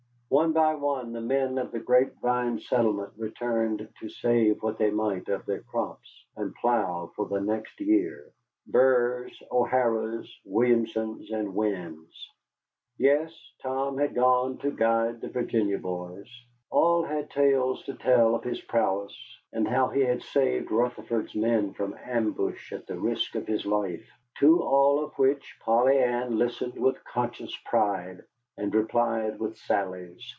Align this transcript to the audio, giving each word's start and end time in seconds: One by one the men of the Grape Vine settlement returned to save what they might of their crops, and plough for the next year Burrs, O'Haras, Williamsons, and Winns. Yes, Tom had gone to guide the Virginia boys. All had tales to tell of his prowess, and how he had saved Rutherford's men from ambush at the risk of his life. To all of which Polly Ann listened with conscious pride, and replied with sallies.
One 0.29 0.53
by 0.53 0.75
one 0.75 1.11
the 1.11 1.19
men 1.19 1.57
of 1.57 1.71
the 1.73 1.81
Grape 1.81 2.13
Vine 2.21 2.57
settlement 2.57 3.11
returned 3.17 3.85
to 3.99 4.07
save 4.07 4.63
what 4.63 4.77
they 4.77 4.89
might 4.89 5.27
of 5.27 5.45
their 5.45 5.59
crops, 5.59 6.23
and 6.37 6.55
plough 6.55 7.11
for 7.17 7.25
the 7.25 7.41
next 7.41 7.81
year 7.81 8.31
Burrs, 8.65 9.43
O'Haras, 9.51 10.33
Williamsons, 10.45 11.29
and 11.31 11.53
Winns. 11.53 12.29
Yes, 12.97 13.33
Tom 13.61 13.97
had 13.97 14.15
gone 14.15 14.57
to 14.59 14.71
guide 14.71 15.19
the 15.19 15.27
Virginia 15.27 15.77
boys. 15.79 16.29
All 16.69 17.03
had 17.03 17.29
tales 17.29 17.83
to 17.83 17.95
tell 17.95 18.33
of 18.33 18.45
his 18.45 18.61
prowess, 18.61 19.13
and 19.51 19.67
how 19.67 19.89
he 19.89 19.99
had 19.99 20.23
saved 20.23 20.71
Rutherford's 20.71 21.35
men 21.35 21.73
from 21.73 21.93
ambush 22.05 22.71
at 22.71 22.87
the 22.87 22.97
risk 22.97 23.35
of 23.35 23.47
his 23.47 23.65
life. 23.65 24.09
To 24.39 24.63
all 24.63 25.03
of 25.03 25.11
which 25.19 25.57
Polly 25.59 25.97
Ann 25.99 26.37
listened 26.37 26.77
with 26.79 27.03
conscious 27.03 27.53
pride, 27.65 28.23
and 28.57 28.75
replied 28.75 29.39
with 29.39 29.57
sallies. 29.57 30.21